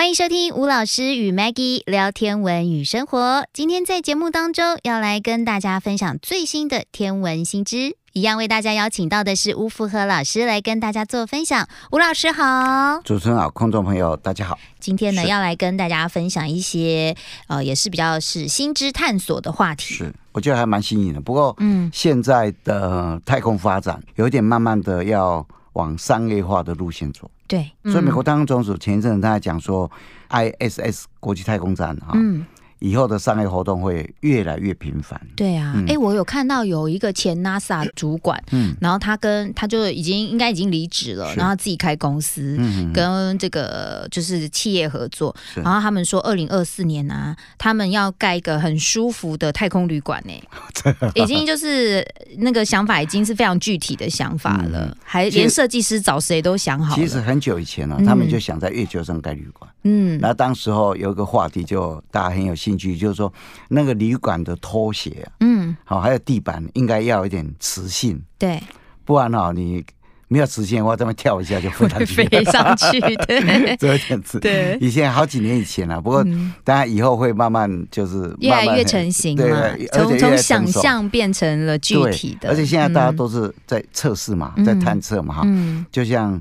[0.00, 3.44] 欢迎收听吴老师与 Maggie 聊天文与生活。
[3.52, 11.68] 今天在节目当中要来跟大家分享最新的天文新知，一样为大家邀请到的是吴福和老师来跟大家做分享。
[11.92, 14.58] 吴老师好，主持人好，观众朋友大家好。
[14.78, 17.14] 今天呢要来跟大家分享一些
[17.48, 19.92] 呃，也是比较是新知探索的话题。
[19.92, 21.20] 是，我觉得还蛮新颖的。
[21.20, 27.30] 不过，嗯，现在的太空发展有一点慢慢的要往商业化的路线走。
[27.46, 29.90] 对，所以美国太空总署前一阵子他还讲说
[30.30, 32.12] ，ISS 国际太空站哈。
[32.14, 32.44] 嗯
[32.80, 35.20] 以后的商业活动会越来越频繁。
[35.36, 35.86] 对啊，哎、嗯。
[35.88, 50.32] 欸，我有看到有一个前 NASA 主管，嗯，然后他跟他就已经应该已经离职了，然后自己开公司，嗯，跟这个就是企业合作，然后他们说二零二四年啊，他们要盖一个很舒服的太空旅馆呢，
[51.14, 52.02] 已经就是
[52.38, 57.02] 那个想法已经是非常具体的想法了，嗯、还连设计师找谁都想好了。
[57.02, 62.69] 其实很久以前了、啊，他们就想在月球上盖旅馆，嗯，然后当时候有一个话题就大家很有兴趣。
[62.70, 63.32] 进去就是说，
[63.68, 68.62] 那个旅馆的拖鞋，嗯，好，还有地板应该要有一点磁性，对，
[69.04, 69.84] 不然哈，你
[70.28, 74.78] 没有磁性的话，这么跳一下就飞上去，飞上去， 对，这有点磁，对。
[74.80, 76.24] 以前好几年以前了，不过
[76.62, 79.46] 当然以后会慢慢就是越来越成型嘛，
[79.92, 85.46] 从从想象变成了具体的，而且现在大家都是在测试嘛，在探测嘛，哈，
[85.90, 86.40] 就像。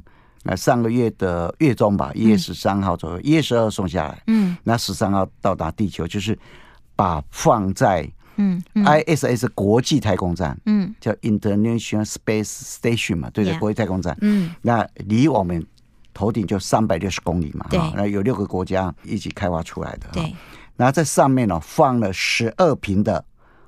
[0.50, 6.38] 那上个月的月中吧，一月十三号左右，一月十二号送下来，嗯，那十三号到达地球，就是
[6.96, 15.64] 把放在嗯 ISS 国际太空站，嗯，叫 International Space Station 嘛，对的，国际太空站，嗯，那离我们
[16.16, 20.36] 头顶就三百六十公里嘛，对，那有六个国家一起开发出来的，对，
[20.76, 23.24] 然后在上面呢放了十二瓶的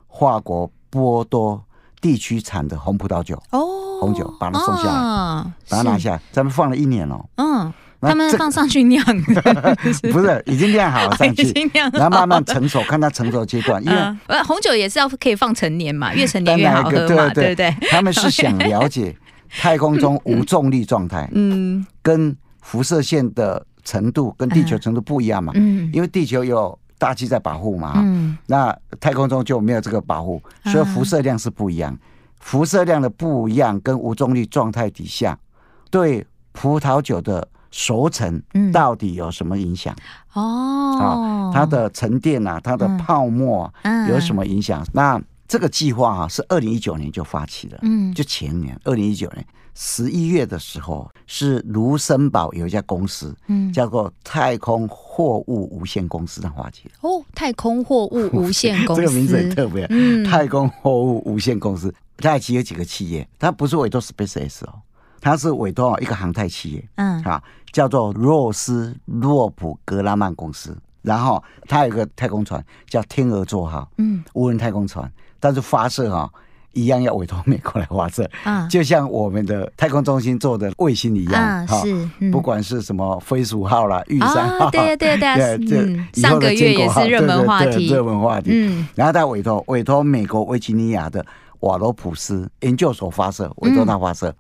[0.09, 1.63] 法国波多
[2.01, 3.61] 地区产的红葡萄酒哦。
[4.01, 7.23] 红酒把它送下来，哦、把它拿下来，咱们放了一年了。
[7.37, 7.71] 嗯，
[8.01, 9.05] 他们放上去酿，
[10.11, 11.53] 不是已经酿好了上去，
[11.93, 13.79] 然后慢慢成熟，看它成熟阶段。
[13.85, 17.75] 因为红酒也是要可以放成年嘛，越成年越好喝嘛，对不对？
[17.91, 19.15] 他们是想了解
[19.61, 31.97] 太空中无重力状态，嗯，跟辐射线的程度跟地球程度不一样嘛，嗯，因为地球有大气在保护嘛，嗯，那太空中就没有这个保护，所以辐射量是不一样。
[32.39, 35.35] 辐射量的不一样，跟无重力状态底下，
[35.89, 38.39] 对葡萄酒的熟成
[38.71, 39.95] 到底有什么影响？
[40.33, 43.73] 哦，它的沉淀啊，它的泡沫
[44.07, 44.85] 有什么影响？
[44.93, 49.43] 那这个计划啊，是二零一九年就发起的，嗯，就前年二零一九年
[49.73, 56.91] 十一月的时候，是卢森堡有一家公司，嗯，叫做太空货物无限公司发起的。
[57.01, 61.93] 哦，太空货物 无限公司，这个名字很特别，嗯，太空货物无限公司。
[62.17, 64.73] 它其实有几个企业，它不是委托 SpaceX 哦，
[65.19, 70.77] 它是委托一个航太企业，嗯，啊，叫做洛斯洛普格拉曼公司。
[71.01, 76.31] 然后它有一个太空船叫天鹅座号，嗯，无人太空船，但是发射哈
[76.73, 91.25] 一样要委托美国来发射，啊，就像我们的太空中心做的卫星一样，啊，是，不管是什么飞鼠号啦、玉山号，对对对对， 上个月也是热门话题，热门话题，嗯，然后他委托委托美国维吉尼亚的。
[91.61, 94.33] 瓦罗普斯研究所发射，委托他发射。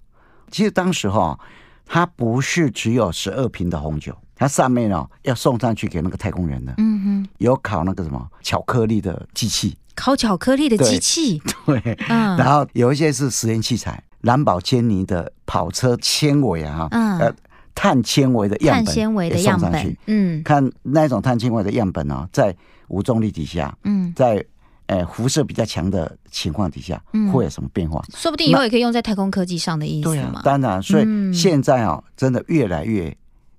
[0.49, 1.39] 其实当时哈，
[1.85, 6.73] 它不是只有十二瓶的红酒，它上面哦要送上去给那个太空人的。
[6.79, 11.41] 嗯哼，有烤那个什么巧克力的机器，烤巧克力的机器。
[11.65, 12.37] 对，嗯。
[12.37, 17.33] 然后有一些是实验器材，蓝宝坚尼的跑车纤维啊，嗯，呃，
[17.75, 22.55] 碳纤维的样本，碳纤维的样本，嗯，看那种碳纤维的样本哦，在
[22.87, 24.45] 无重力底下，嗯，在。
[24.87, 28.03] 哎，辐射比较强的情况底下，会有什么变化？
[28.13, 30.13] 说不定以后也可以用在太空科技上的意思嘛。
[30.13, 33.15] 对啊，当然，所以现在啊，真的越来越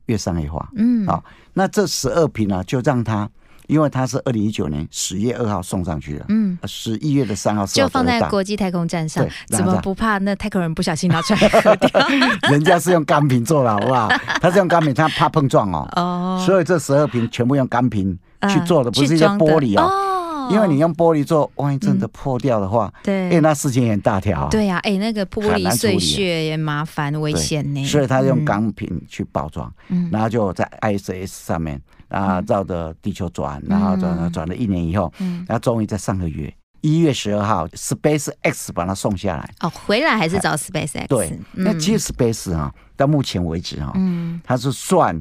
[0.06, 0.68] 越商业化。
[0.76, 3.30] 嗯，好，那这十二瓶呢，就让它，
[3.72, 11.90] 因为它是二零一九年十月二号送上去的，嗯，十一月的三号就放在国际太空站上，怎么不怕那太空人不小心拿出来喝掉？
[12.52, 14.08] 人家是用钢瓶做的，好不好？
[14.42, 15.88] 他是用钢瓶，他怕碰撞哦。
[15.96, 18.18] 哦，所以这十二瓶全部用钢瓶
[18.50, 20.18] 去做的，不是一些玻璃哦。
[20.50, 24.48] 因为你用玻璃做，万一真的破掉的话，对，哎，那事情也很大条。
[24.50, 27.82] 对呀，哎，那个玻璃碎屑也麻烦危险呢。
[27.86, 29.72] 所以他用钢瓶去包装，
[30.10, 31.80] 然后就在 ISS 上面
[32.12, 39.54] 啊绕着地球转，然后转转了一年以后，然后终于在上个月一月十二号，SpaceX 把它送下来。
[39.60, 41.06] 哦，回来还是找 SpaceX？
[41.08, 45.20] 对，那其实 Space 啊，到目前为止啊，嗯，它是算。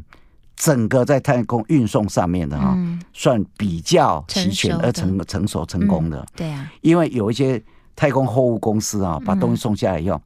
[0.57, 2.77] 整个在太空运送上面的哈，
[3.13, 6.23] 算比较齐全而成成熟成功的。
[6.35, 7.59] 对啊，因为有一些
[7.95, 10.21] 太空货物公司啊，把东西送下来以后，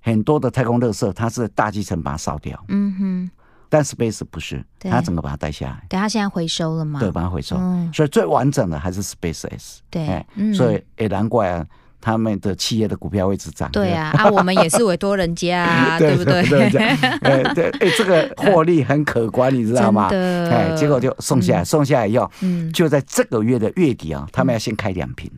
[0.00, 2.64] 很多的太空垃圾，它是大气层把它烧掉。
[2.68, 3.30] 嗯哼，
[3.72, 5.82] 但 Space 不是，它整个把它带下来。
[5.88, 7.00] 对，它现在回收了嘛？
[7.00, 7.56] 对，把它回收。
[7.90, 9.80] 所以最完整的还是 Space S。
[9.88, 11.66] 对，所以也难怪啊，
[11.98, 13.70] 他们的企业的股票会一直涨。
[13.72, 16.46] 对啊，啊，我们也是委托人家啊， 对不对？
[16.50, 20.08] 对对，哎对，哎，这个 获利很可观，你知道吗？
[20.12, 22.30] 哎，结果就送下来，送下来以后，
[22.74, 25.30] 就在这个月的月底啊，他们要先开两瓶。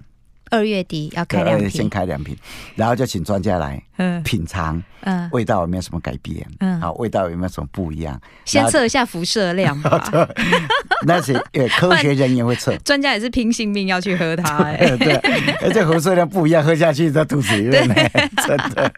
[0.55, 2.37] 二月底要开两瓶，先开两瓶，
[2.77, 3.83] 然后就请专家来
[4.23, 6.47] 品尝，嗯，味道有没有什么改变？
[6.61, 8.21] 嗯，好，味道有没有什么不一样？
[8.45, 10.09] 先测一下辐射量吧。
[11.07, 11.35] 那是
[11.79, 14.59] 科学人员会测，专家也是拼性命要去喝它。
[14.65, 15.15] 哎，对，
[15.61, 18.11] 而且辐射量不一样，喝下去在肚子里面，
[18.47, 18.93] 真的。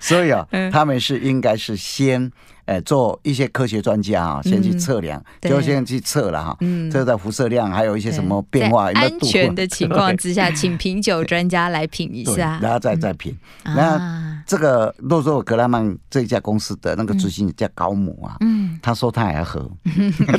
[0.00, 2.32] 所以啊，他们是应该是先。
[2.66, 6.56] 哎，做一些科学专家啊，先去测量，就先去测了哈。
[6.60, 13.36] 嗯，这个辐射量还有一些什么变化，安全的情况之下，请品酒专家来品一下，然后再再品。
[13.64, 19.70] 那这个诺若格拉曼这一家公司的那个执行叫高姆啊，嗯，他说他还要喝，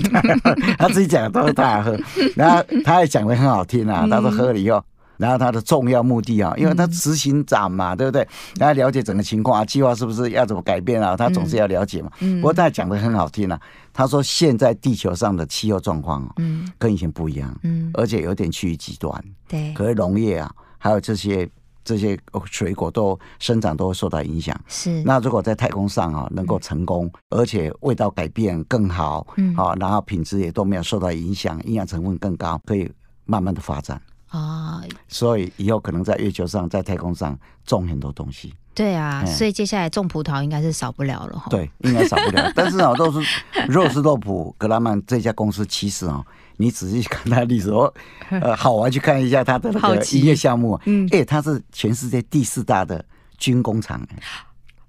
[0.77, 1.97] 他自己讲的都是他还喝，
[2.35, 4.83] 然后他还讲的很好听啊，他说喝了以后。
[5.17, 8.27] 然后他的重要目的啊，因为他执行长嘛，嗯、对不对？
[8.59, 11.15] 他了解整个情况啊，计划是不是要怎么改变啊？
[11.15, 12.11] 他总是要了解嘛。
[12.19, 13.59] 嗯、不过他讲的很好听啊，
[13.93, 19.73] 他说现在地球上的气候状况嗯，跟以前不一样，嗯，而且有点趋于极端，对。
[19.73, 21.49] 可是农业啊，还有这些
[21.83, 24.59] 这些水果都生长都会受到影响。
[24.67, 25.03] 是。
[25.03, 32.91] 那如果在太空上啊能够成功，嗯、而且味道改变更好，嗯，好，然后品质也都没有受到影响，营养成分更高，可以
[33.25, 34.01] 慢慢的发展。
[34.37, 38.53] 啊，所以以后可能在月球上，在太空上种很多东西。
[38.73, 41.43] 对啊，所以接下来种葡萄应该是少不了了。
[41.49, 42.51] 对，应该少不了。
[42.53, 46.21] 但是啊，都是若斯洛普格拉曼这家公司，其实啊，
[46.57, 47.93] 你仔细看它的历史，哦，
[48.29, 50.77] 呃，好玩去看一下它的那个营业项目。
[50.85, 53.03] 嗯，哎，它是全世界第四大的
[53.37, 54.05] 军工厂。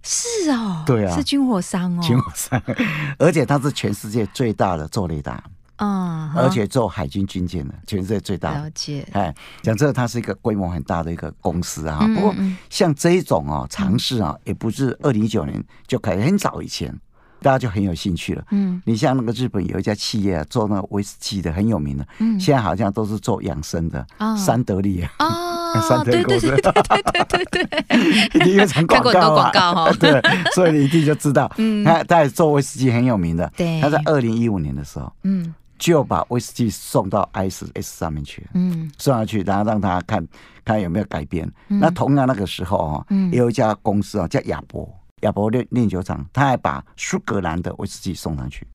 [0.02, 2.60] 是哦，对啊，是军火商哦，军火商，
[3.18, 5.42] 而且它是全世界最大的做雷达。
[5.76, 8.52] 啊，而且做海军军舰的，全世界最大。
[8.52, 9.06] 了解。
[9.12, 12.06] 哎，讲这个，它是一个规模很大的一个公司啊。
[12.14, 12.34] 不过，
[12.70, 16.94] 像这一种哦，尝试啊，也不是二零一九年就开始，很早以前
[17.42, 18.42] 大家就很有兴趣了。
[18.50, 22.06] 嗯，你像那个日本有一家企业啊，做那个威士忌的，很有名的。
[22.18, 24.04] 嗯，现在好像都是做养生的。
[24.36, 25.10] 三得利啊。
[25.18, 26.48] 哦， 三得利公司。
[26.48, 28.50] 对对对对对对。
[28.50, 29.92] 因 为常广告 广告哈。
[30.00, 30.20] 对，
[30.54, 31.52] 所以你一定就知道。
[31.58, 31.84] 嗯。
[31.84, 33.52] 他在做威士忌很有名的。
[33.56, 33.80] 对。
[33.80, 35.12] 他在二零一五年的时候。
[35.22, 35.54] 嗯。
[35.78, 40.26] 就把威士忌送到 ISS 上面去，嗯，送上去，然后让他看
[40.64, 41.50] 看有没有改变。
[41.68, 44.88] 嗯、那同样那个时候啊，嗯，也有一家公司啊，叫亚博，
[45.20, 48.66] 亚博炼炼酒厂，他还把苏格兰的威士忌送上去，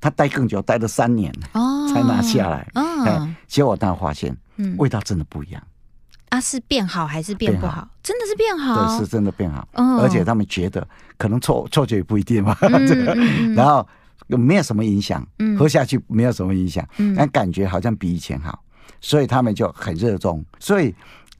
[0.00, 2.66] 他待更久，待了三年哦，才拿下来。
[2.74, 5.62] 哦，哎，结果他发现，嗯，味道真的不一样。
[6.30, 7.72] 啊，是变好还是变不好？
[7.82, 9.66] 好真的是变好，对，是真的变好。
[9.74, 10.86] 哦，而且他们觉得
[11.16, 13.86] 可能错错觉也不一定嘛，嗯、 然后。
[14.28, 15.26] 有没有什么影响？
[15.40, 16.86] 嗯喝下去没有什么影响，
[17.16, 18.62] 但感觉好像比以前好，
[19.00, 20.42] 所以他们就很热衷。
[20.58, 20.94] 所以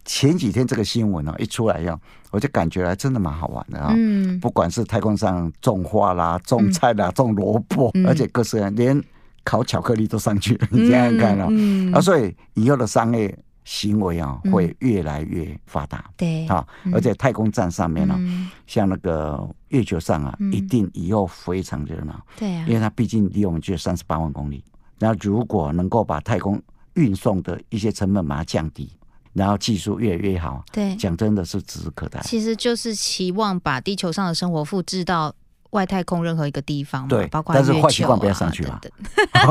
[0.05, 1.99] 前几天这个新闻哦一出来哟，
[2.31, 3.95] 我就感觉还真的蛮好玩的啊！
[4.41, 9.03] 不管是太空上种花啦、种菜啦、种萝卜，而且各式各样，连
[9.45, 10.69] 烤巧克力都上去了。
[10.73, 11.49] 你这样看啊，
[11.93, 13.39] 啊，所以以后的商业。
[13.69, 16.11] 行为啊，会越来越发达。
[16.17, 18.19] 对，啊，而且太空站上面呢，
[18.67, 22.19] 像那个月球上啊，一定以后非常热闹。
[22.35, 24.65] 对啊，因为它毕竟离我们只有三十八万公里。
[24.99, 26.59] 然后如果能够把太空
[26.95, 28.91] 运送的一些成本把它降低，
[29.35, 32.23] 然后技术越来越好，对，讲真的是指日可待。
[32.23, 35.35] 其实就是期望把地球上的生活复制到。
[35.71, 38.81] 外太空任何一个地方，对，包括但是坏习惯不要上去嘛，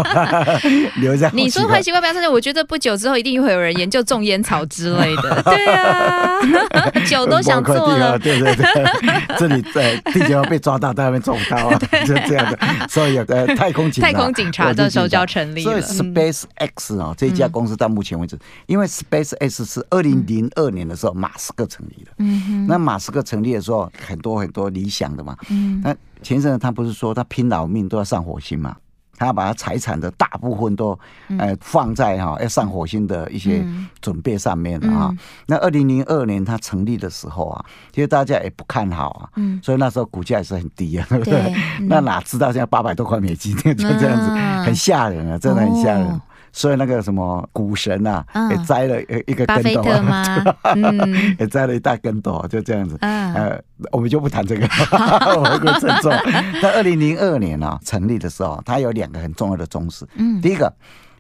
[0.97, 1.29] 留下。
[1.33, 5.41] 你说坏习惯不要上去，我觉得不久之后一定会有人研究种烟草之类的。
[5.45, 6.39] 对啊，
[7.07, 8.17] 酒都想做了。
[8.17, 8.65] 对对对，
[9.37, 12.57] 这里在地球要被抓到，在外面做不到啊，就这样的。
[12.89, 15.79] 所以有呃太空警察，太空警察这时候就要成立了。
[15.79, 22.11] 所以 Space X 啊，这一家公司到目前为止，因为 Space X 是二零零二年的时候马斯克成立的。
[22.17, 22.65] 嗯。
[22.67, 25.35] 那马斯克成立的时候，很多很多理想的嘛。
[25.49, 25.79] 嗯。
[25.83, 28.75] 那前一阵他不是说他拼老命都要上火星嘛？
[29.19, 30.97] 他要把他财产的大部分都
[31.39, 33.65] 呃放在哈要上火星的一些
[33.99, 35.11] 准备上面啊。
[35.47, 39.25] 那二零零二年他成立的时候啊，其实大家也不看好啊，
[39.63, 41.51] 所以那时候股价也是很低啊，对不对？
[41.87, 44.29] 那哪知道现在八百多块美金，就这样子，
[44.63, 46.21] 很吓人啊，真的很吓人。
[46.51, 49.83] 所以那个什么股神啊，也栽了一个跟斗，
[51.39, 52.97] 也栽了一大跟斗，就这样子。
[53.01, 53.61] 呃，
[53.91, 54.67] 我们就不谈这个，
[55.37, 56.11] 我们会郑重。
[56.61, 60.07] 在二零零二年啊成立的时候，它有两个很重要的宗旨。
[60.15, 60.73] 嗯，第一个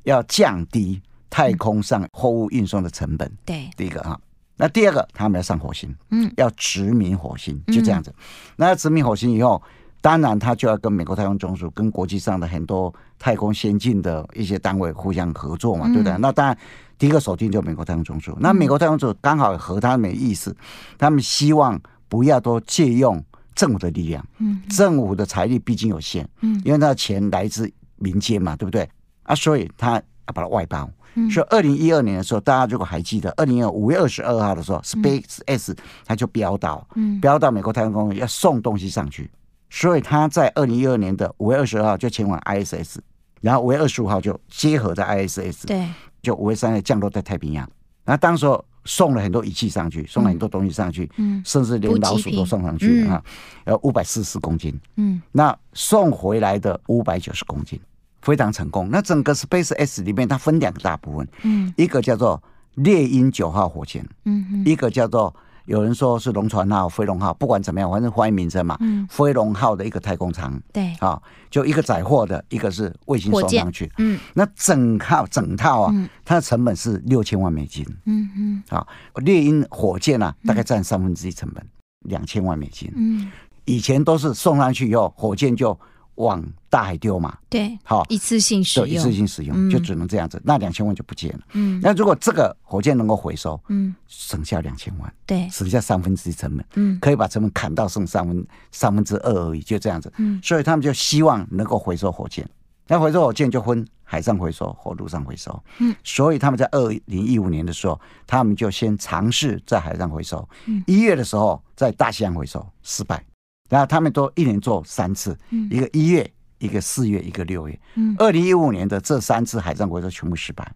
[0.03, 3.31] 要降低太空上货物运送的成本。
[3.45, 4.17] 对，第一个啊，
[4.55, 8.13] 那第二个他们要上火星，嗯，要殖民火星，就这样子。
[8.55, 9.61] 那殖民火星以后。
[10.01, 16.13] 当然他就要跟美国太空总署、跟国际上的很多太空先进的一些单位互相合作嘛，对不对？
[16.13, 16.57] 嗯、那当然
[16.97, 18.37] 第一个锁定就美国太空总署。
[18.39, 20.55] 那美国太空总署刚好和他们意思，
[20.97, 23.21] 他们希望不要多借用
[23.55, 28.87] 政府的力量，嗯，政府的财力毕竟有限，嗯，因为他的钱来自民间嘛，对不对？
[29.23, 30.89] 啊，所以他要把它外包。
[31.31, 35.75] 所以二零一二年的时候，大家如果还记得，二零一二五月二十二号的时候，SpaceX
[36.05, 36.87] 他就标到，
[37.19, 39.27] 标到美国太空公司要送东西上去，
[39.69, 42.97] 所以他在二零一二年的五月二十二号就前往 ISS，
[43.41, 45.87] 然后五月二十五号就结合在 ISS，对，
[46.21, 47.69] 就五月三日降落在太平洋，
[48.05, 53.23] 然后当时候送了很多仪器上去，送了很多东西上去，嗯，甚至连老鼠都送上去啊，
[53.65, 57.79] 呃，五百四十四公斤，嗯，那送回来的五百九十公斤。
[58.23, 58.89] 非常成功。
[58.91, 62.41] 那整个 SpaceX 里面，它分两个大部分，嗯，一个叫做
[62.73, 65.33] 猎鹰九号火箭，嗯嗯，一个叫做
[65.67, 71.21] 有人说是龙船号、飞龙号，不管怎么样，反正欢迎名称嘛，嗯，飞龙号的一个太空舱，对，啊，
[71.51, 81.63] 就一个载货的，一个是卫星送上去，嗯，那整套整套啊，它的成本是六千万美金，嗯嗯，啊，猎鹰火箭啊，大概占三分之一成本，
[82.05, 83.31] 两千万美金，嗯，
[83.65, 85.77] 以前都是送上去以后，火箭就。
[86.17, 87.35] 往大海丢嘛？
[87.49, 91.39] 对，好，一次性使用，一次性使用就只能这样子，那两千万就不见了。
[91.53, 100.11] 嗯，那如果这个火箭能够回收，嗯，省下两千万，对，省下三分之一成本，嗯，可以把成本砍到剩三分三分之二而已，就这样子。
[100.17, 102.47] 嗯，所以他们就希望能够回收火箭，
[102.87, 105.63] 那回收火箭就分海上回收和陆上回收。
[105.79, 110.47] 嗯，所以他们在二零一五年的时候，他们就先尝试在海上回收，
[110.87, 113.23] 一月的时候在大西洋回收失败。
[113.69, 115.37] 然后他们都一年做三次，
[115.69, 117.79] 一个一月，一个四月，一个六月。
[118.17, 120.71] 二零一五年的这三次海上回收全部失败，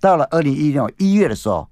[0.00, 1.68] 到了二零一六一月的时候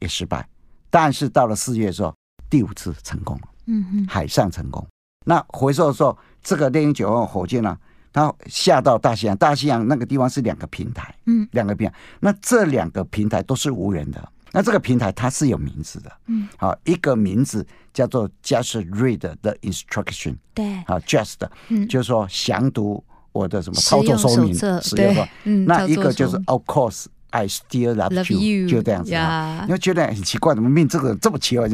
[0.00, 0.48] 也失败，
[0.90, 2.14] 但是到了四月的时候
[2.48, 3.48] 第五次成功了。
[3.66, 4.86] 嗯嗯，海上成功。
[5.26, 7.76] 那回收的时候，这个猎鹰九号火箭呢，
[8.12, 11.94] 它下到大西洋，大西洋那个地方是两个平台，嗯，两个平台。
[12.20, 14.32] 那这两个平台都是无人的。
[14.52, 21.34] 那这个平台它是有名字的，嗯，好，一个名字叫做 Just Read the Instruction，对，好，Just，
[21.68, 31.68] 嗯，就是说详读我的什么操作说明，使用对，嗯，那一个就是 Of course I still love you，就这样子啊，因为觉得很奇怪，怎么命这个这么奇怪？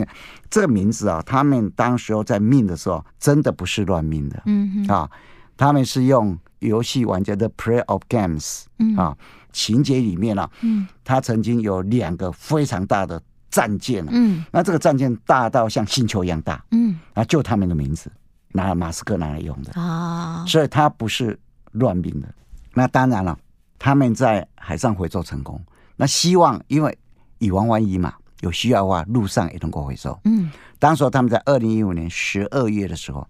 [0.50, 5.09] 这个名字啊，他们当时候在命的时候，真的不是乱命的，嗯啊，
[5.57, 8.64] 他们是用游戏玩家的 Play of Games，
[8.97, 9.16] 啊。
[9.55, 18.11] 情节里面啊，嗯，他曾经有两个非常大的战舰，嗯，那这个战舰大到像星球一样大，嗯，啊，就他们的名字，
[18.49, 21.39] 拿马斯克拿来用的啊，所以他不是
[21.71, 22.29] 乱命的。
[22.75, 23.39] 那当然了，
[23.79, 25.59] 他们在海上回收成功，
[25.97, 26.99] 那希望因为
[27.39, 30.21] 以防万一嘛，有需要的话，陆上也能够回收。
[30.25, 33.27] 嗯，当时他们在二零一五年十二月的时候。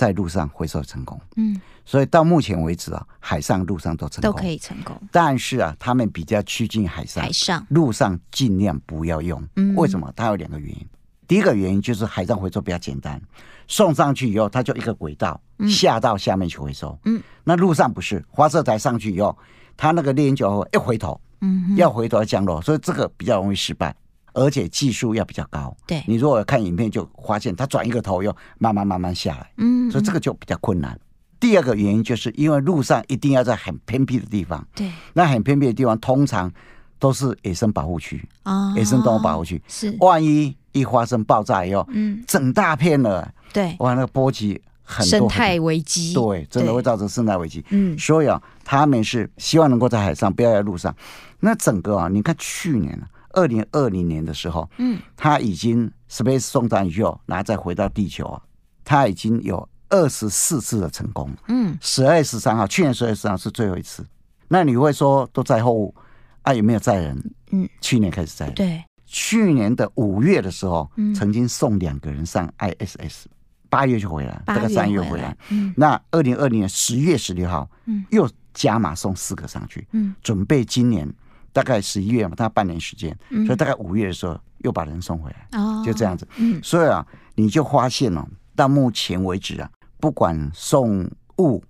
[0.00, 4.98] 在路上回收成功，嗯，所以到目前为止啊，海上、路上都成功，都可以成功。
[5.12, 9.46] 但是啊，他们比较趋近海上，海上、路上尽量不要用。
[9.56, 10.10] 嗯，为什么？
[10.16, 10.86] 它有两个原因。
[11.28, 13.20] 第一个原因就是海上回收比较简单，
[13.68, 15.38] 送上去以后，它就一个轨道
[15.68, 16.98] 下到下面去回收。
[17.04, 19.36] 嗯，那路上不是，发射台上去以后，
[19.76, 23.94] 它那个猎鹰九号一回头，嗯，要回头要降落，所以这个比较容易失败。
[24.32, 30.98] 而且技术要比较高，对，你如果看影片就发现它转一个头又慢慢慢慢下来，嗯，所以这个就比较困难。
[31.38, 36.52] 第二个原因就是因为路上一定要在很偏僻的地方，对，那很偏僻的地方通常
[36.98, 39.62] 都是野生保护区啊，野生动物保护区。
[39.66, 50.94] 是，万一一发生爆炸以后，嗯，整大片了，对，哇，那个波及很多，生态危机，对，真的会造成生态危机，嗯，所以啊，他们是希望能够在海上，不要在路上。
[51.40, 53.08] 那整个啊，你看去年啊。
[53.30, 58.42] 二零二零年的时候，嗯，他已经 Space 送上以后，然后再回到地球啊，
[58.84, 64.04] 他已经有二十四次的成功，嗯，十二月十三号，去年十二月十三号是最后一次。
[64.48, 65.94] 那你会说都在后
[66.42, 66.52] 啊？
[66.52, 67.32] 有没有载人？
[67.52, 73.26] 嗯，去年开始载人，对，去年的五月的时候，嗯，曾经送两个人上 ISS，
[73.68, 81.08] 八月就回来，大概三月回来，嗯，那二零二零年十月十六号，嗯，又加码送四个上去，嗯，准备今年。
[81.52, 86.26] 大概十一月嘛，他半年时间，嗯、所以大概五月的时候又把人送回来，哦、就这样子。
[86.36, 91.62] 嗯、所以啊，你就发现了、哦，到目前为止啊，不管送物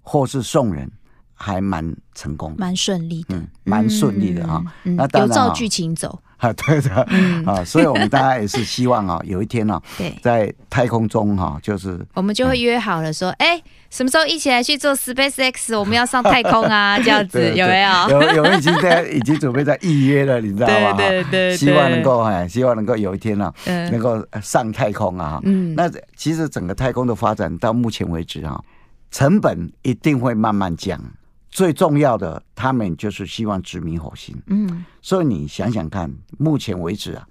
[0.00, 0.90] 或是送人，
[1.34, 4.62] 还蛮成功的，蛮顺利的，嗯，蛮顺利的啊。
[4.82, 9.80] 那有照剧情走，啊， 对的，嗯、啊，所以我们大家也是希望啊，有一天呢、
[10.22, 15.78] 在太空中哈、啊，就是我们就会约好了说，哎、嗯，什么时候一起来去做 SpaceX？
[15.78, 18.20] 我们要上太空啊， 这样子有没有？
[18.20, 20.92] 有有已经在已经准备在预约了，你知道吗？
[20.96, 25.40] 对对对，对，希望能够哎，希望能够有一天呢、啊，嗯、能够上太空啊。
[25.44, 28.58] 嗯，那其实整个太空的发展到目前为止啊，
[29.10, 30.98] 成本一定会慢慢降。
[31.50, 34.36] 最重要的，他们就是希望殖民火星。
[34.46, 37.26] 嗯，所以你想想看，目前为止啊，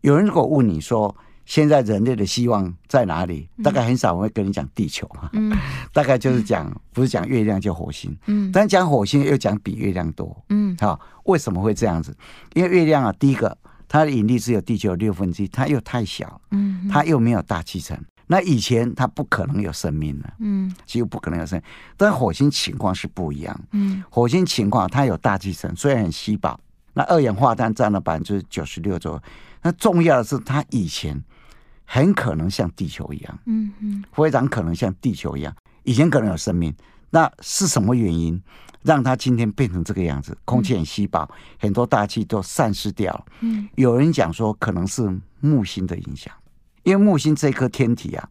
[0.00, 1.14] 有人如果问你说，
[1.44, 3.48] 现在人类的希望在哪里？
[3.62, 5.28] 大概很少人会跟你讲地球嘛。
[5.32, 5.52] 嗯，
[5.92, 8.16] 大概就是讲，不是讲月亮就火星。
[8.26, 10.34] 嗯，但讲火星又讲比月亮多。
[10.48, 12.16] 嗯，好，为什么会这样子？
[12.54, 13.56] 因为月亮啊，第一个，
[13.88, 16.40] 它的引力只有地球六分之一，它又太小。
[16.52, 17.98] 嗯，它又没有大气层。
[18.32, 21.64] 那以前它不可能有生命的，嗯，几乎不可能有生命。
[21.96, 26.56] 但火星情况是不一样，嗯，火星情况它有大气层，虽然很稀薄，
[26.94, 29.22] 那二氧化碳占了百分之九十六左右。
[29.62, 31.20] 那重要的是，它以前
[31.84, 36.72] 很可能像地球一样，嗯嗯，非常可能像地球一样，以前可能有生命。
[37.10, 38.40] 那是什么原因
[38.82, 40.38] 让它今天变成这个样子？
[40.44, 43.24] 空气很稀薄，很多大气都散失掉了。
[43.40, 46.32] 嗯，有人讲说，可能是木星的影响。
[46.82, 48.28] 因为木星这颗天体啊，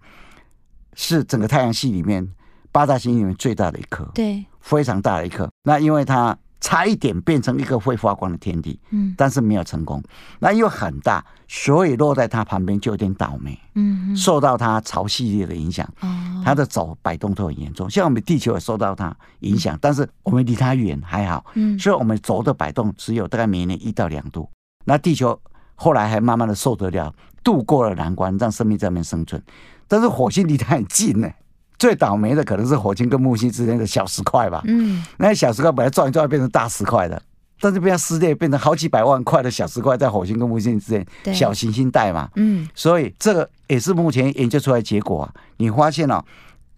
[0.96, 2.28] 是整个太阳系里面
[2.72, 5.50] 八大行星里面最大的一颗，对，非常大的一颗。
[5.64, 10.04] 那因为它差一点变成一个会发光的天体，嗯，但是没有成功。
[10.40, 17.90] 那因为很大，所以落在它旁边就有点倒霉，嗯，受到它潮汐力的影响，哦，它的轴摆动都很严重。
[17.90, 24.50] 像我们地球也受到它影响，但是我们离它远还好，嗯，所以我们轴的摆动只有大概每年一到两度。
[24.84, 25.40] 那地球
[25.76, 27.14] 后来还慢慢的受得了。
[27.44, 29.42] 度过了难关，让生命在那边生存。
[29.88, 31.30] 但是火星离它很近呢，
[31.80, 34.62] 最倒霉的可能是火星跟木星之间的小石块吧。
[34.66, 37.22] 嗯，那些小石块本来撞一撞变成大石块的，
[37.60, 42.30] 但是被它撕裂，变成好几百万块的小石块，在火星跟木星之间小行星带嘛。
[42.36, 45.34] 嗯，所以这个也是目前研究出来的结果啊。
[45.58, 46.26] 你发现了、哦。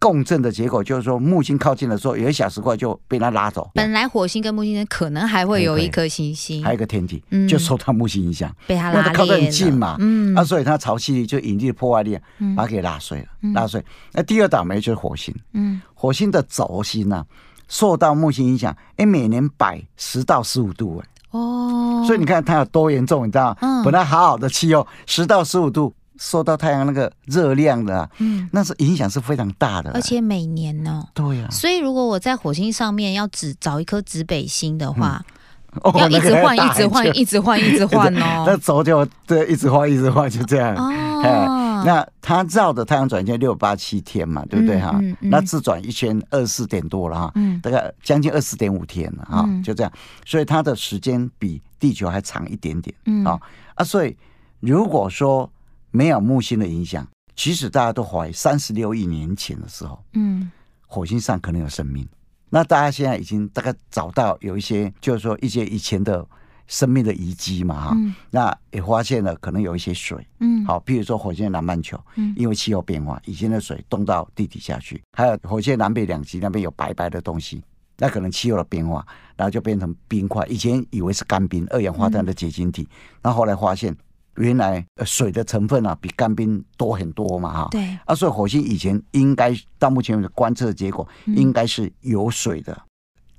[0.02, 3.70] 共振的结果就是说，木星靠近的时候，有一小石块就被它拉走。
[3.76, 12.18] 本来火星跟木星可能还会有一颗行星，还有一个天体，就受到木星影响，被它拉靠得很近嘛，嗯，啊，所以它潮汐力就引力破坏力，
[12.58, 13.84] 把它给拉碎了，拉碎。
[14.12, 17.24] 那第二倒霉就是火星，嗯，火星的轴心呢，
[17.68, 23.84] 受到木星影响，哎，每年摆十到十五度，哎，哦，所以你看它有多严重，你知道吗？
[23.86, 25.94] 本来好好的气候，十到十五度。
[26.22, 35.20] 受到太阳那个热量的，嗯，那是影响是非常大的，而且每年呢，对呀，所以如果我在火星上面要只找一颗指北星的话，
[35.98, 40.76] 要一直换，一直换，一直换，一直换哦， 那轴就对，一直换，一直换，就这样。
[40.76, 40.92] 哦。
[41.84, 44.80] 那它绕着太阳转圈六八七天嘛，对不对？
[44.80, 45.00] 哈？
[45.22, 49.92] 那自转一圈二十四点多了哈，大概将近二十四点五天了哈，就这样，
[50.24, 53.26] 所以它的时间比地球还长一点点，嗯。
[53.26, 53.40] 啊
[53.74, 54.16] 啊，所以
[54.60, 55.50] 如果说。
[55.92, 60.50] 没有木星的影响，其实大家都怀疑三十六亿年前的时候，嗯，
[60.88, 62.08] 火星上可能有生命。
[62.50, 66.26] 那大家现在已经大概找到有一些，就是说一些以前的
[66.68, 67.98] 生命的遗迹嘛，哈，
[68.30, 77.64] 那也发现了可能有一些水，嗯，好，比如说火星南半球，嗯，因为气候变化，以前的水冻到地底下去，还有火星南北两极那边有白白的东西，
[77.98, 80.46] 那可能气候的变化，然后就变成冰块。
[80.48, 82.88] 以前以为是干冰，二氧化碳的结晶体，
[83.22, 83.96] 然后后来发现。
[84.38, 92.72] 原来水的成分啊比干冰多很多嘛哈，对啊，所以火星以前应该到目前为止观测的结果应该是有水的。
[92.74, 92.82] 嗯、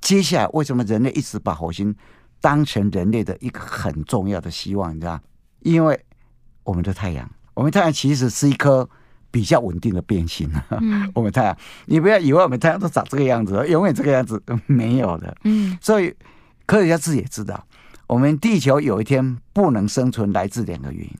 [0.01, 1.93] 接下来为什么人类一直把火星
[2.39, 4.95] 当成人类的一个很重要的希望？
[4.95, 5.19] 你知道？
[5.61, 5.99] 因为
[6.63, 8.87] 我们的太阳，我们太阳其实是一颗
[9.31, 10.49] 比较稳定的变星。
[10.69, 15.35] 嗯、 我们太阳，你不要以为我们太阳都长这个样子，永远这个样子没有的。
[15.43, 16.13] 嗯，所以
[16.65, 17.65] 科学家自己也知道。
[18.13, 21.17] 我们地球有一天不能生存，来自两个原因。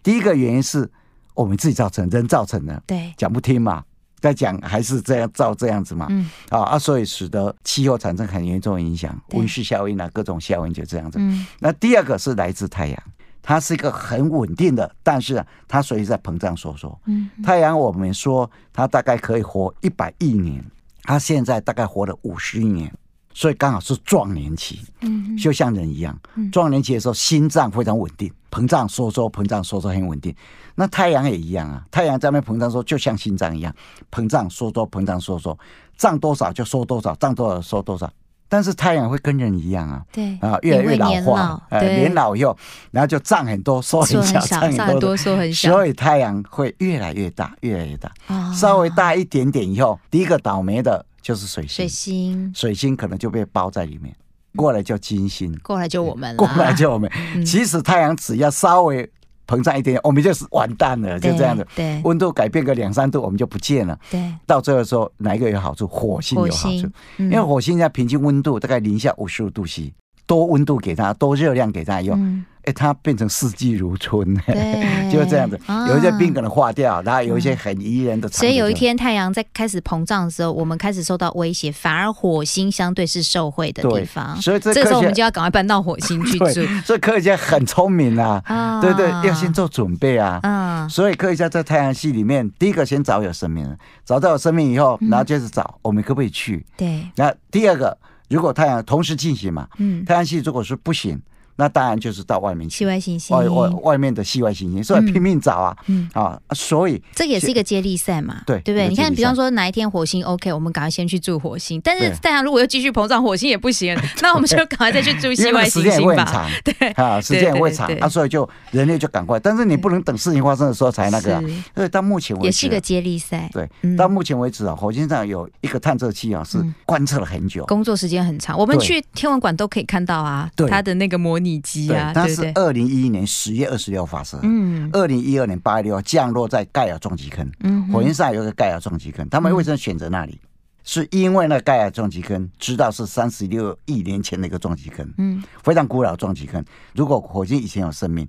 [0.00, 0.88] 第一个原因是
[1.34, 2.80] 我们自己造成，人造成的。
[2.86, 3.82] 对，讲不听嘛，
[4.20, 6.06] 再讲还是这样造这样子嘛。
[6.08, 6.30] 嗯。
[6.50, 11.18] 啊啊，所以使得气候产生很严重的影响，温室效应啊，各种效应就这样子。
[11.20, 11.44] 嗯。
[11.58, 13.02] 那第二个是来自太阳，
[13.42, 16.96] 它是一个很稳定的，但是它随时在膨胀收缩。
[17.06, 17.28] 嗯。
[17.42, 20.64] 太阳我们说它大概可以活一百亿年，
[21.02, 22.94] 它现在大概活了五十亿年。
[23.36, 26.18] 所以刚好是壮年期，嗯，就像人一样，
[26.50, 30.34] 壮年期的时候心脏非常稳定，膨胀收缩，膨胀收缩很稳定。
[30.74, 33.70] 那太阳也一样啊，太阳在那边膨胀说，就像心脏一样，
[34.10, 35.56] 膨胀收缩，膨胀收缩，
[35.98, 38.10] 胀多少就收多少，胀多少收多少。
[38.48, 42.56] 但是太阳会跟人一样啊，对啊，越来越老化，呃，年老以后，
[42.90, 45.70] 然后就胀很多，缩很小，胀很多，缩很小。
[45.70, 48.10] 所以太阳会越来越大，越来越大，
[48.54, 51.04] 稍微大一点点以后，第一个倒霉的。
[51.26, 54.14] 就是水星，水星，水星可能就被包在里面，
[54.54, 57.10] 过来叫金星，过来就我们了，过来就我们。
[57.44, 59.04] 其实太阳只要稍微
[59.44, 61.66] 膨胀一点点，我们就是完蛋了，就这样子。
[61.74, 63.98] 对，温度改变个两三度，我们就不见了。
[64.08, 65.84] 对，到最后说哪一个有好处？
[65.88, 69.92] 火星有好处，因为火星现在平均温度大概零下五十五度 C，
[70.26, 72.44] 多温度给它，多热量给它用。
[72.66, 75.58] 哎，它变成四季如春，对， 就是这样子。
[75.88, 78.28] 有一些病可能化掉，然后有一些很宜人的。
[78.28, 84.40] 所以有一天太阳在开始膨胀的时候，我们开始受到威胁，反而火星相对是受惠的地方。
[84.42, 86.66] 所以这个时候我们就要赶快搬到火星去住。
[86.84, 88.42] 所以科学家很聪明啊，
[88.82, 90.40] 对对，要先做准备啊。
[90.42, 90.90] 嗯。
[90.90, 96.66] 所以科学家在太阳系里面，第一个先找有生命，找到有生命以后，然后接着找我们可不可以去。
[96.76, 97.06] 对。
[97.14, 97.96] 那第二个，
[98.28, 101.22] 如果太阳同时进行嘛，嗯，太阳系如果是不行。
[101.56, 106.08] 那当然就是到外面去，系外行星，外外外面的系外行星，所以拼命找啊，嗯。
[106.12, 108.88] 啊，所以这也是一个接力赛嘛，对对不对？
[108.88, 116.48] 你看，比方说哪一天火星 OK，我们赶快先去住火星，但是大家如果又继续膨胀，火星也不行， 那我们就赶快再去住 系外行星吧。
[116.64, 116.88] 对。
[116.92, 121.42] 啊，时间也会长啊，所以就人类就赶快，但是你不能等事情发生的时候才那个，
[121.74, 123.50] 所以到目前为止也是一个接力赛。
[123.52, 132.12] 对，到目前为止啊，火星上有一个探测器啊，是观测了很久，工作时间很长，我们去天文馆都可以看到啊，它的那个模拟机啊。
[132.28, 140.40] 是二零一一年十月二十六发射，嗯，二零一二年八月六号降落在盖亚撞击坑，嗯，火星上有个盖亚撞击坑，他们为什么选择那里？
[140.82, 146.64] 是因为那盖亚撞击坑知道是三十六亿年前的一个撞击坑，嗯，非常古老的撞击坑。
[146.94, 148.28] 如果火星以前有生命，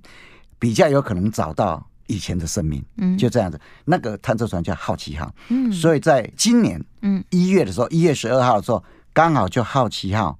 [0.58, 3.60] 比较有可能找到以前的生命，嗯，就这样子。
[3.84, 10.36] 那个探测船叫好奇号，嗯，所以在今年，嗯，一月的时候，一月十二号的时候，刚好就好奇号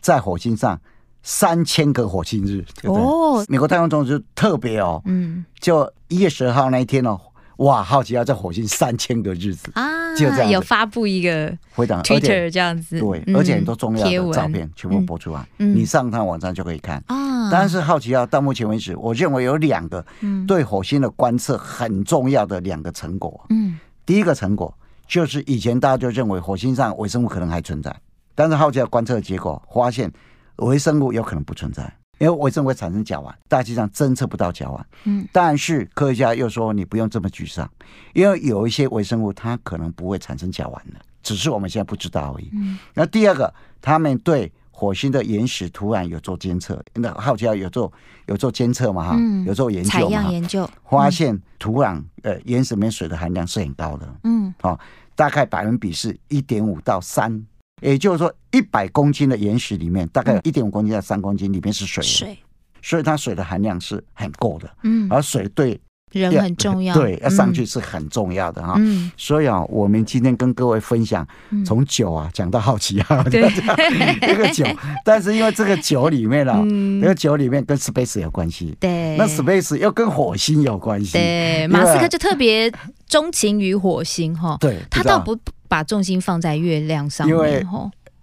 [0.00, 0.78] 在火星上。
[1.26, 3.02] 三千个火星日，对不对？
[3.02, 7.18] 哦，美国太空总署特别哦，嗯，就一月十二号那一天哦，
[7.56, 17.02] 哇，好奇要在火星三千个日子啊，就这样有发布一个 Twitter 这样子，对，而且很多重要的照片全部播出来，你上他网站就可以看。
[17.06, 17.50] 啊。
[17.50, 20.04] 但是好奇号到目前为止，我认为有两个
[20.46, 24.72] 对火星的观测很重要的两个成果，嗯，第一个成果
[25.08, 27.94] 就是以前大家就认为火星上微生物可能还存在，
[28.34, 30.12] 但是好奇号观测的结果发现。
[30.56, 31.82] 微生物有可能不存在，
[32.18, 34.80] 因为微生物会产生甲烷，大气上侦测不到甲烷。
[35.04, 37.68] 嗯，但是科学家又说你不用这么沮丧，
[38.12, 42.50] 因为有一些微生物它可能不会产生甲烷的，只是我们现在不知道而已。
[42.52, 47.92] 嗯，那第二个，他们对火星的岩石土壤有做监测，那好奇号有做
[48.26, 49.10] 有做监测嘛？
[49.10, 50.30] 哈，有做研究嘛？
[50.30, 54.08] 研究发现土壤呃岩石里面水的含量是很高的。
[54.22, 54.78] 嗯，好，
[55.16, 57.44] 大概百分比是一点五到三。
[57.84, 62.38] 也就是说，一百公斤的岩石里面，大概有一点五公斤到三公斤里面是水，水，
[62.80, 64.70] 所以它水的含量是很够的。
[64.84, 65.78] 嗯，而水对
[66.10, 68.76] 人很重要，对，要上去是很重要的哈。
[68.78, 71.26] 嗯，所以啊，我们今天跟各位分享，
[71.66, 73.42] 从酒啊讲到好奇啊，对，
[74.22, 74.64] 这个酒，
[75.04, 76.64] 但是因为这个酒里面啊，
[77.02, 82.72] 这个酒里面跟 Space 有关系，对，那 Space 又跟火星有关系，对，马斯克就特别
[83.06, 85.36] 钟情于火星哈，对，他倒不。
[85.74, 87.66] 把重心放在月亮上面，因为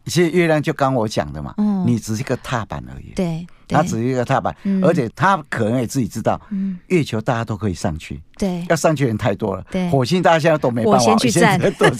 [0.05, 1.53] 其实月亮就刚我讲的嘛，
[1.85, 3.11] 你只是一个踏板而已。
[3.13, 3.45] 对。
[3.67, 6.39] 它只是一个踏板，而且它可能也自己知道，
[6.87, 11.93] 月球大家都可以上去，对，要上去人太多了，对，火星大家现在都没办法，我先去站，都是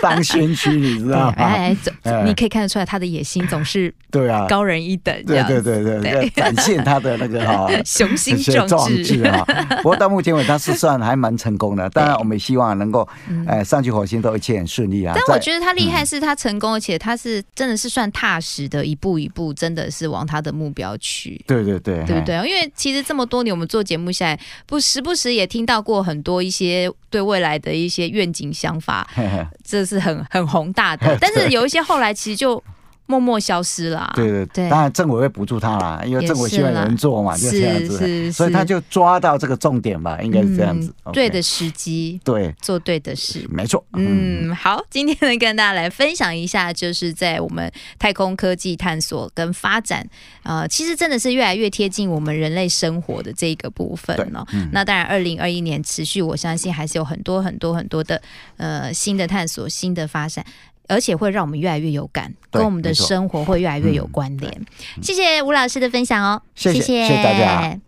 [0.00, 1.34] 当先驱，你知道吗？
[1.42, 1.76] 哎，
[2.24, 8.36] 你可以看得出来他的野心总是对啊，高人一等，对对对对，要展现他的那个 哈雄心
[8.68, 9.44] 壮志啊。
[9.82, 11.90] 不过到目前为止，他是算还蛮成功的。
[11.90, 13.06] 当然，我们希望能够
[13.48, 15.12] 哎上去火星都一切很顺利啊。
[15.16, 21.42] 但我觉得他厉害是他成功，而且他是真的是算踏实的，一步一步真的是往他的目标去。
[21.46, 22.36] 对对对，对不对？
[22.48, 29.08] 因为其实这么多年我们做节目下来，不时不时也听到过很多一些对未来的一些愿景想法，
[29.64, 31.16] 这是很很宏大的。
[31.20, 32.62] 但是有一些后来其实就。
[33.10, 34.12] 默默消失了。
[34.14, 40.94] 对对对，当然政委会补助他啦，因为政委希望有人做嘛，就这样子，所以他就抓到这个重点吧，应该是这样子。
[41.12, 43.84] 对的时机，对，做对的事，没错。
[43.94, 50.08] 嗯，好，今天呢跟大家来分享一下，就是在我们太空科技探索跟发展，
[50.44, 54.46] 呃，其实真的是越来越贴近我们人类生活的这个部分哦。
[54.72, 58.20] 那当然，二零二一年持续，我相信还是有很多很多很多的
[58.56, 60.44] 呃新的探索、新的发展。
[60.90, 64.52] 而且会让我们越来越有感，跟我们的生活会越来越有关联。
[65.00, 67.80] 谢谢吴老师的分享哦，谢谢，谢谢大家。